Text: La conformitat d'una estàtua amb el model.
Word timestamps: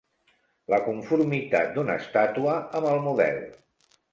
La 0.73 0.79
conformitat 0.87 1.71
d'una 1.77 1.99
estàtua 2.05 2.59
amb 2.81 2.91
el 2.95 3.07
model. 3.11 3.41